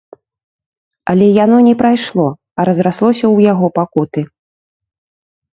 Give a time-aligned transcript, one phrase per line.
[1.13, 2.27] Але яно не прайшло,
[2.63, 4.21] а разраслося ў яго пакуты.